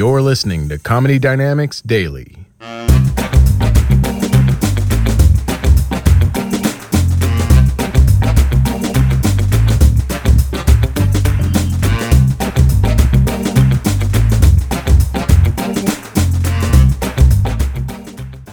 [0.00, 2.46] You're listening to Comedy Dynamics Daily.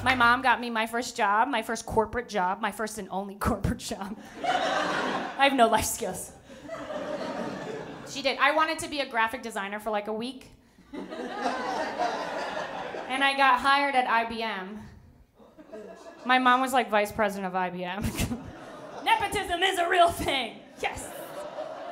[0.04, 3.36] My mom got me my first job, my first corporate job, my first and only
[3.40, 4.18] corporate job.
[4.44, 6.34] I have no life skills.
[8.10, 8.38] She did.
[8.38, 10.52] I wanted to be a graphic designer for like a week.
[13.10, 14.78] and I got hired at IBM.
[16.26, 18.04] My mom was like vice president of IBM.
[19.04, 20.60] Nepotism is a real thing.
[20.82, 21.10] Yes.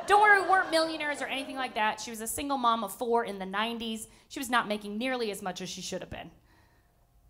[0.07, 1.99] Don't worry, we weren't millionaires or anything like that.
[1.99, 4.07] She was a single mom of four in the 90s.
[4.27, 6.29] She was not making nearly as much as she should have been.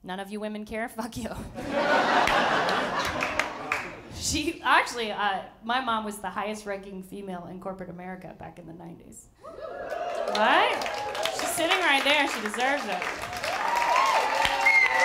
[0.03, 0.89] None of you women care?
[0.89, 1.29] Fuck you.
[4.15, 8.67] she actually, uh, my mom was the highest ranking female in corporate America back in
[8.67, 9.25] the 90s.
[10.35, 11.14] What?
[11.95, 12.27] Right there.
[12.27, 13.01] She deserves it.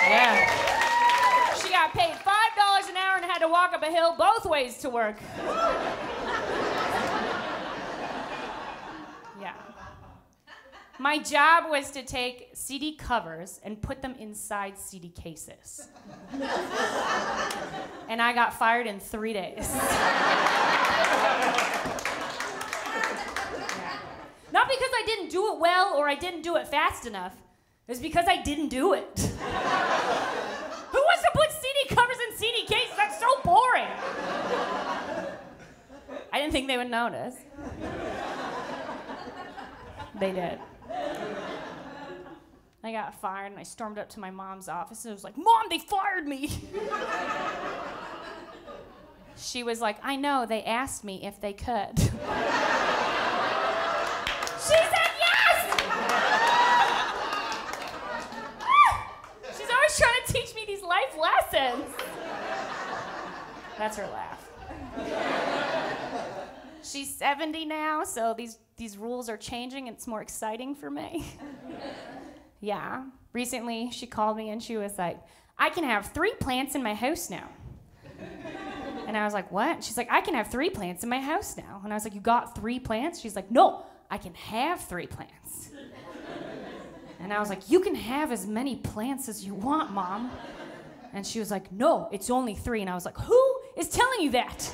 [0.09, 1.55] Yeah.
[1.55, 4.77] She got paid $5 an hour and had to walk up a hill both ways
[4.79, 5.15] to work.
[9.39, 9.53] Yeah.
[10.99, 15.87] My job was to take CD covers and put them inside CD cases.
[18.09, 19.73] and I got fired in three days.
[23.77, 23.97] Yeah.
[24.51, 27.35] Not because I didn't do it well or I didn't do it fast enough.
[27.87, 29.19] It's because I didn't do it.
[29.19, 32.95] Who wants to put CD covers in CD cases?
[32.95, 33.87] That's so boring.
[36.33, 37.35] I didn't think they would notice.
[40.19, 40.59] They did.
[42.83, 45.37] I got fired and I stormed up to my mom's office and I was like,
[45.37, 46.49] Mom, they fired me.
[49.37, 52.11] she was like, I know, they asked me if they could.
[54.71, 55.57] she said yes!
[59.57, 61.85] She's always trying to teach me these life lessons.
[63.77, 64.47] That's her laugh.
[66.83, 69.87] She's 70 now, so these, these rules are changing.
[69.87, 71.25] It's more exciting for me.
[72.59, 73.05] yeah.
[73.33, 75.19] Recently, she called me and she was like,
[75.57, 77.49] I can have three plants in my house now.
[79.07, 79.83] And I was like, what?
[79.83, 81.81] She's like, I can have three plants in my house now.
[81.83, 83.19] And I was like, you got three plants?
[83.19, 85.71] She's like, no, I can have three plants.
[87.19, 90.29] And I was like, you can have as many plants as you want, mom.
[91.13, 92.81] And she was like, no, it's only three.
[92.81, 94.69] And I was like, who is telling you that?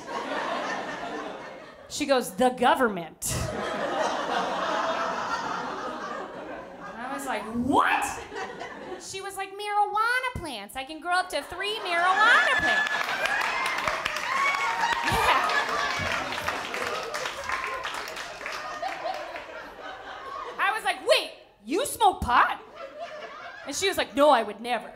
[1.88, 3.34] She goes, the government.
[6.96, 8.04] I was like, what?
[9.00, 10.76] She was like, marijuana plants.
[10.76, 12.90] I can grow up to three marijuana plants.
[15.04, 15.44] Yeah.
[20.60, 21.30] I was like, wait,
[21.64, 22.60] you smoke pot?
[23.66, 24.90] And she was like, no, I would never.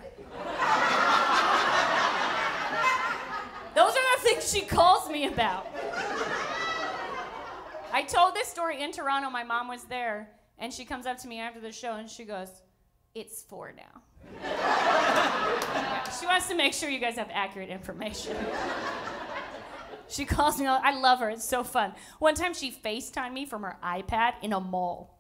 [3.75, 5.67] Those are the things she calls me about.
[7.93, 9.31] I told this story in Toronto.
[9.31, 12.25] My mom was there, and she comes up to me after the show and she
[12.25, 12.49] goes,
[13.15, 14.03] It's four now.
[16.19, 18.37] She wants to make sure you guys have accurate information.
[20.09, 21.95] she calls me, I love her, it's so fun.
[22.19, 25.19] One time she FaceTimed me from her iPad in a mall.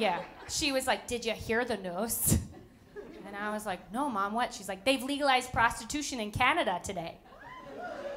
[0.00, 2.38] Yeah, she was like, Did you hear the news?
[3.26, 4.52] And I was like, No, mom, what?
[4.52, 7.18] She's like, They've legalized prostitution in Canada today.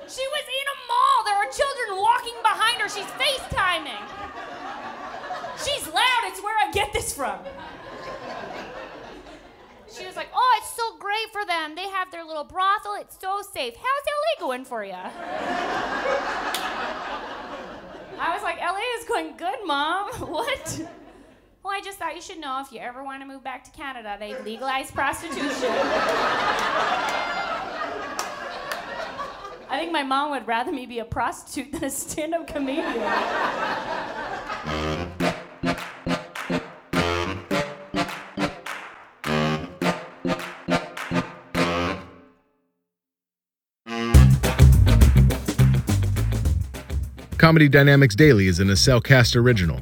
[0.08, 1.24] She was in a mall.
[1.26, 2.90] There are children walking behind her.
[2.90, 4.08] She's FaceTiming.
[5.64, 6.24] She's loud.
[6.26, 7.38] It's where I get this from.
[9.96, 11.76] She was like, Oh, it's so great for them.
[11.76, 12.96] They have their little brothel.
[13.00, 13.76] It's so safe.
[13.76, 14.94] How's LA going for you?
[18.20, 20.10] I was like, LA is going good, Mom.
[20.32, 20.82] What?
[21.74, 24.16] I just thought you should know if you ever want to move back to Canada,
[24.20, 25.72] they legalize prostitution.
[29.70, 32.94] I think my mom would rather me be a prostitute than a stand up comedian.
[47.40, 49.82] Comedy Dynamics Daily is an Acelcast original